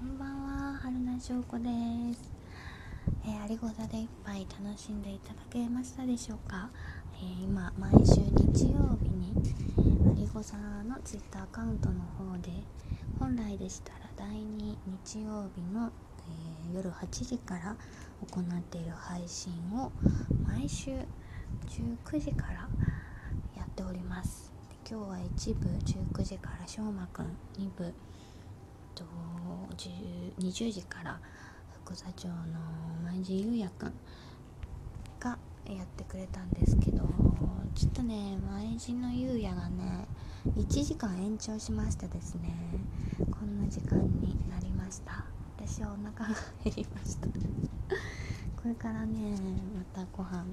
[0.00, 1.68] こんばんは春名翔子で
[2.14, 2.32] す、
[3.26, 6.70] えー、アリゴザで一杯楽しんでいただけましたでしょうか、
[7.16, 9.34] えー、今毎週日曜日に
[10.10, 12.48] アリゴザのツイッターアカウントの方で
[13.18, 14.74] 本来でしたら第2
[15.04, 15.92] 日曜日の、
[16.70, 17.76] えー、夜8時から
[18.26, 19.92] 行っている配信を
[20.48, 20.92] 毎週
[21.68, 22.66] 19時から
[23.54, 24.50] やっております。
[24.90, 25.68] 今日は1部
[26.18, 27.26] 19時からしょうまくん
[27.58, 27.92] 2部
[29.00, 29.06] と
[30.38, 31.20] 20時から
[31.84, 32.34] 副座長の
[33.04, 33.92] 前地優也くん
[35.18, 37.02] がやってくれたんですけど
[37.74, 40.06] ちょっとね前地の優也がね
[40.56, 42.54] 1時間延長しましてですね
[43.30, 45.24] こんな時間になりました。
[45.56, 47.28] 私はお腹が減りました。
[48.56, 49.36] これからね
[49.76, 50.44] またご飯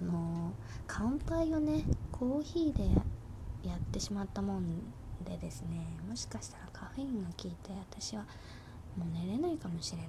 [0.00, 0.52] あの
[0.86, 2.88] 乾杯をねコーヒーで
[3.68, 4.92] やってしまったもん
[5.24, 8.22] でですねもしかしたらカフェインが効いて私は
[8.96, 10.08] もう寝れないかもしれない。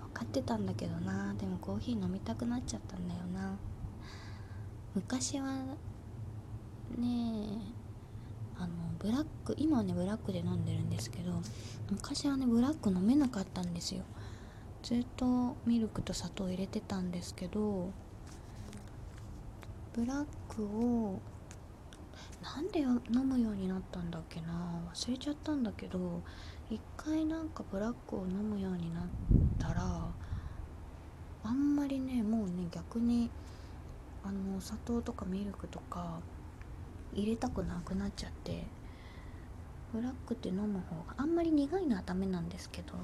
[0.00, 1.32] 分かってたんだけどな。
[1.34, 3.56] でもコーヒー飲みたくなっちゃったんだよな。
[4.96, 5.52] 昔は
[6.98, 7.58] ね
[8.58, 11.32] あのブラック今はねブラックで飲んでるんですけど
[11.90, 14.02] 昔はねブラック飲めなかったんですよ。
[14.82, 17.92] ずっとミルクと砂糖入れてたんですけど
[19.94, 21.20] ブラックを
[22.42, 24.90] なんで飲むようになったんだっけな？
[24.94, 26.22] 忘れちゃったんだけど
[26.70, 29.04] 一回なんかブラックを飲むようになっ
[29.58, 30.08] たら
[31.44, 33.30] あんまりねもうね逆に
[34.24, 36.20] あの砂糖とかミルクとか
[37.12, 38.64] 入れたくなくなっちゃって
[39.92, 42.94] ブラックって飲む方があんまり苦いのはダメなんですけど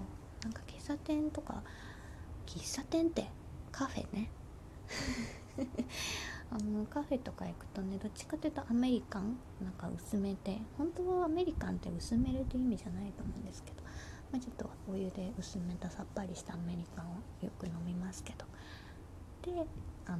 [0.43, 1.63] なんか喫茶店とか
[2.47, 3.31] 喫茶店って
[3.71, 4.29] カフェね。
[6.87, 13.83] カフェとか行くとねどっちかというとアメリカンなんか薄めて本当はアメリカンって薄めるって意味じゃないと思うんですけど、
[14.31, 18.45] まあ、ちょっとお湯で薄めたさっぱりしたアメリカンをよく飲みますけど。
[19.43, 19.67] で
[20.07, 20.19] あの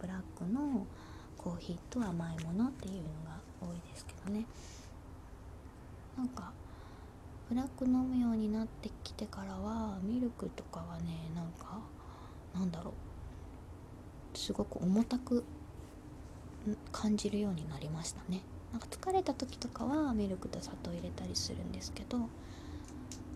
[0.00, 0.86] ブラックの
[1.36, 4.46] コーヒーと甘いものっていうのが多いですけどね。
[6.16, 6.52] なんか
[7.48, 11.80] ブラック飲むようになってきてからはミルクとかはねなんか
[12.54, 14.38] なんだろう。
[14.38, 15.44] すごく重たく
[16.92, 18.40] 感じるようになりましたね。
[18.72, 22.18] なんか疲れた時とかはミルクと砂糖入れたりするんですけど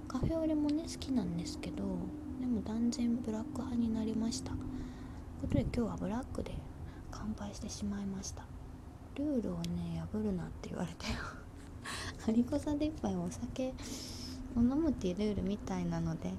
[0.09, 1.83] カフェオレもね好きなんですけど
[2.41, 4.53] でも断然ブラック派になりました。
[4.53, 4.61] という
[5.43, 6.53] ことで今日はブラックで
[7.11, 8.45] 乾杯してしまいました。
[9.17, 11.17] ルールをね破るなって言われたよ。
[12.25, 13.75] ハリコサで一杯お酒
[14.57, 16.33] を飲むっていうルールみたいなので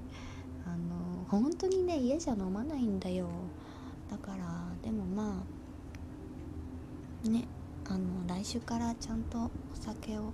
[0.66, 3.28] あの本当にね家じゃ飲まないんだよ。
[4.10, 5.57] だからでもまあ
[7.24, 7.48] ね
[7.88, 10.32] あの来週からちゃんとお酒を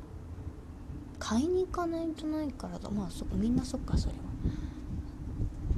[1.18, 4.14] 買いに行かないとないからまあそみんなそっかそれ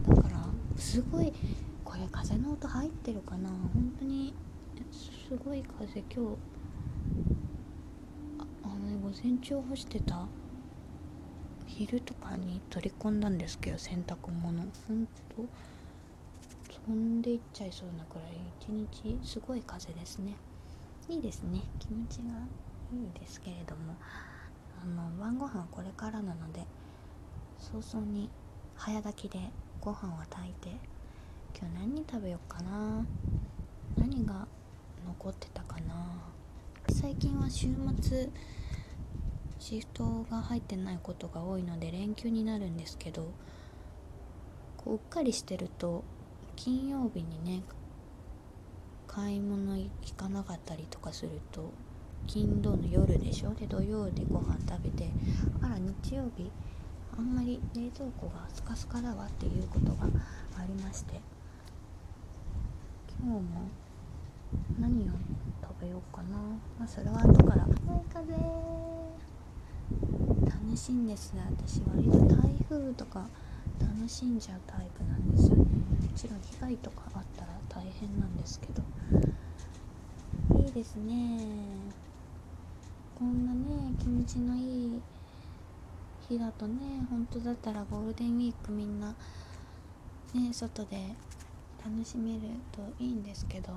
[0.09, 0.17] は。
[0.17, 0.47] だから
[0.77, 1.33] すごい
[1.85, 3.49] これ風の音入ってるかな。
[3.49, 4.35] 本当に
[4.91, 6.01] すごい風。
[6.13, 6.37] 今日
[8.39, 10.27] ああの午前中干してた。
[11.67, 14.63] 昼とかに取り込んだんですけど洗濯物。
[14.89, 15.45] ほんと？
[16.87, 18.25] 飛んでいっちゃいそうなくらい。
[18.61, 20.35] 一日すごい風ですね。
[21.09, 21.63] いいですね。
[21.79, 22.25] 気持ちが
[22.93, 23.95] いいですけれども。
[24.83, 26.67] あの晩ご飯これからなので
[27.59, 28.29] 早々に
[28.75, 29.41] 早炊きで
[29.81, 30.69] ご飯を炊いて
[31.59, 33.07] 今日何食べようかな？
[33.97, 34.47] 何が
[35.07, 35.95] 残ってたかな？
[36.91, 37.69] 最近は週
[38.03, 38.29] 末
[39.59, 43.33] シフトが入ってないことが多いので連休になるんですけど
[44.77, 46.05] こううっかりしてると
[46.55, 47.63] 金曜日にね
[49.17, 51.73] 買い物行かなかったりとかすると
[52.27, 53.55] 金土の夜でしょ？
[53.55, 55.09] で土曜でご飯食べて
[55.63, 56.51] あら日曜日
[57.17, 60.05] あんまり冷蔵庫がスカスカだわっていうことが
[60.59, 61.19] ありまして
[63.25, 63.43] 今日も
[64.79, 65.13] 何を
[65.63, 66.37] 食べようかな？
[66.79, 67.63] まあそれは後から。
[67.63, 67.71] はい
[68.13, 68.35] 風。
[70.45, 71.33] 楽しいんです。
[71.35, 73.27] 私割と台風とか
[73.81, 75.51] 楽しんじゃうタイプなんです。
[75.51, 75.67] も
[76.15, 78.83] ちろん被害とかあったら大変なんですけど。
[80.59, 81.41] いいですね。
[83.19, 85.01] こんなね気持ちのいい
[86.29, 89.15] 日だとね本当だったらゴールデンウィークみんな
[90.35, 91.15] ね外で
[91.85, 92.41] 楽しめる
[92.73, 93.73] といいんですけど。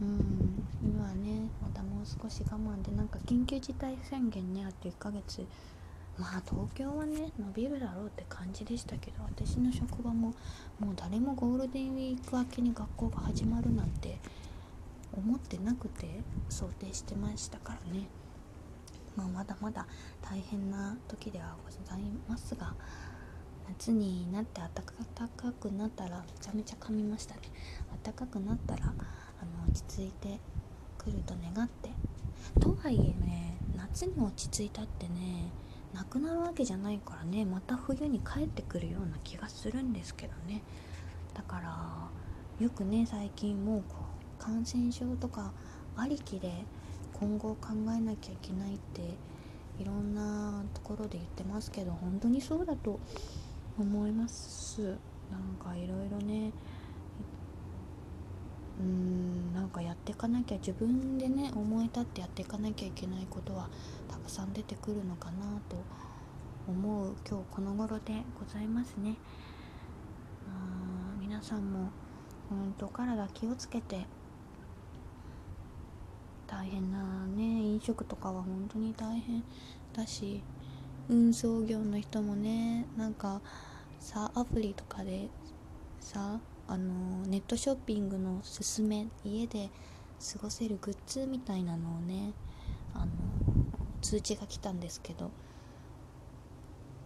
[0.00, 5.46] うん今はねまたもう少し我慢でなんか緊急事態宣言ねあと1ヶ月
[6.20, 10.34] まあ東京はね伸びるだろうって感じでしたけど私の職場も
[10.78, 14.18] もう誰もゴールデンウィーク明けに学校が始まるなんて
[15.16, 16.20] 思ってなくて
[16.50, 18.06] 想定してましたからね。
[19.16, 19.86] まあ、まだまだ
[20.22, 22.74] 大変な時ではございますが
[23.68, 27.40] 夏になって暖かくなったらめちゃめちゃ噛みましたね。
[28.04, 30.38] 暖かくなったらあの落ち着いて
[30.98, 31.90] くると願って。
[32.60, 35.50] とはいえね夏に落ち着いたってね
[35.94, 40.62] なくなるわけじゃないからねまた冬に帰ってくるような気がするんですけどね。
[41.34, 42.10] だから
[42.64, 43.96] よくね最近もうこ
[44.38, 45.52] う感染症とか
[45.96, 46.52] ありきで
[47.14, 49.02] 今後考えなきゃいけないって
[49.78, 53.00] いろんなところで言ってますけど本当にそうだと
[53.78, 54.98] 思います。
[55.30, 56.52] なんかいろいろね
[58.80, 63.68] うーんなんかやっていかなきゃ自分でね思い立ってやっていかなきゃいけないことは
[64.08, 65.76] たくさん出てくるのかなと
[66.66, 69.16] 思う今日この頃でございますね。
[71.20, 71.90] 皆さんも
[72.48, 74.04] 本当体気をつけて
[76.46, 79.42] 大変なね飲食とかは本当に大変
[79.94, 80.42] だし
[81.08, 83.40] 運送業の人もねなんか
[84.00, 85.28] さアプリとかで
[86.00, 89.70] さあのネットショッピングのすすめ家で
[90.32, 92.32] 過ごせるグッズみたいなのをね
[92.94, 93.06] あの
[94.00, 95.32] 通知が来たんですけど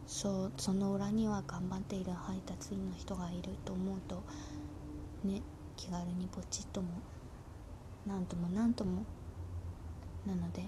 [0.06, 4.22] そうその裏には頑張っている配達員の人がいると思うと
[5.24, 5.40] ね
[5.78, 6.88] 気軽にポチッとも
[8.06, 9.06] なんともなんとも
[10.26, 10.64] なので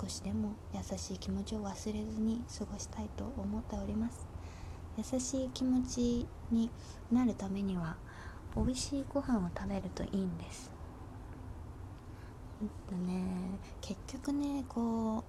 [0.00, 4.37] 少しでも優しい気持ちを忘れずに過ごしたいと思っております。
[4.98, 6.68] 優しい気持ちに
[7.12, 7.96] なるためには
[8.56, 10.72] 美味しいご飯を食べるといいんです。
[12.60, 13.22] えっとね
[13.80, 15.22] 結局ねこ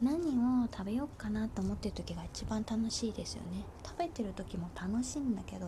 [0.00, 0.20] う何
[0.64, 3.66] を食べようかなと思ってる時が一番楽しいですよね。
[3.84, 5.66] 食べてる時も楽しいんだけど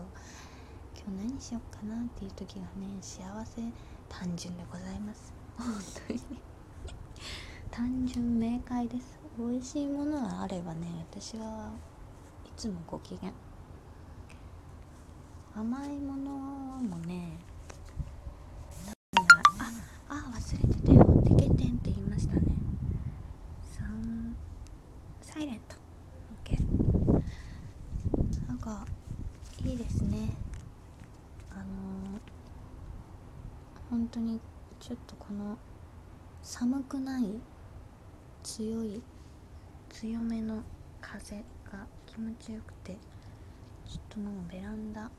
[0.96, 2.66] 今日何しようかなっていう時がね
[3.02, 3.60] 幸せ
[4.08, 5.34] 単純でございます。
[5.58, 5.66] 本
[6.08, 6.20] 当に。
[7.70, 9.20] 単純明快です。
[9.38, 11.70] 美味しいものがあればね私は
[12.56, 13.32] つもご機嫌。
[15.54, 17.37] 甘いものもね
[19.58, 19.75] あ
[20.08, 21.00] あ忘れてたよ。
[21.20, 22.43] って欠点って言いましたね。
[23.76, 24.34] サン
[25.20, 25.76] サイレント。
[26.44, 26.56] OK
[28.49, 28.87] なんか
[29.64, 30.31] いいですね。
[31.50, 31.62] あの
[33.90, 34.40] 本当に
[34.81, 35.58] ちょっとこの
[36.43, 37.40] 寒くない
[38.43, 39.02] 強い
[39.90, 40.62] 強めの
[41.00, 41.37] 風。
[42.12, 42.99] 気持ちよくて
[43.88, 45.11] ちょっともうベランダが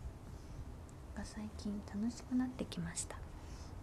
[1.24, 3.18] 最近楽しくなってきました。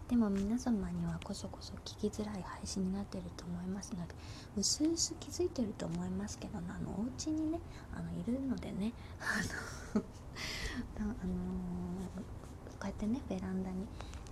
[0.07, 4.13] でも皆様にはこそこそ聞きづらい配信になってると思いますので
[4.57, 7.59] うすうす気づいてると思いますけどあのお家にね
[7.93, 8.91] あのいるのでね
[10.99, 11.23] あのー、こ
[12.83, 13.87] うやってねベランダに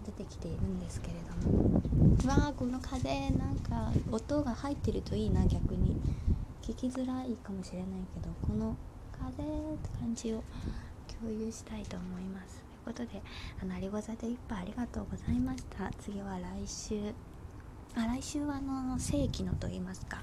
[0.06, 1.80] 出てきているんですけれども。
[2.26, 5.96] わあこの風なんか音が入ってるといいな逆に。
[6.70, 8.78] 聞きづらいかもしれないけどこの
[9.12, 10.44] 風って感じを
[11.20, 12.64] 共有したいと思います。
[12.86, 13.24] ということで
[13.60, 15.90] あのアリゴザで一杯ありがとうございました。
[16.00, 17.12] 次は来週。
[17.96, 20.22] あ来週はあの正規のと言いますか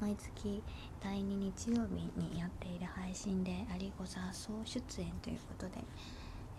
[0.00, 0.62] 毎月
[1.02, 5.72] 第2日曜日にやっている配信でアリゴザ総出演ということで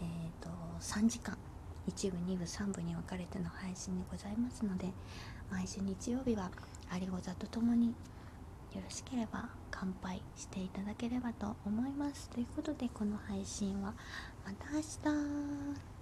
[0.02, 0.50] えっ、ー、と
[0.82, 1.38] 3時間。
[1.88, 4.92] 1部2部3部に分かれての配信でございますので
[5.50, 6.52] 毎週日曜日は
[6.92, 7.96] アリゴザとともに
[8.76, 12.30] よろしければ乾杯していただければと思います。
[12.30, 13.94] ということでこの配信は
[14.46, 15.99] また明日。